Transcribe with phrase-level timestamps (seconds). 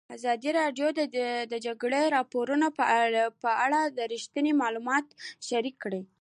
[0.15, 0.99] ازادي راډیو د
[1.51, 2.67] د جګړې راپورونه
[3.41, 3.49] په
[3.83, 5.05] اړه رښتیني معلومات
[5.47, 6.01] شریک کړي.